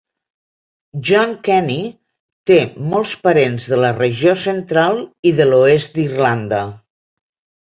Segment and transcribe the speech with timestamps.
[1.09, 1.75] Jon Kenny
[2.51, 2.57] té
[2.93, 6.65] molts parents de la regió central i de l'oest d'Irlanda.